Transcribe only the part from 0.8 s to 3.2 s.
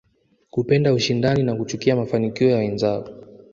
ushindani na kuchukia mafanikio ya wenzao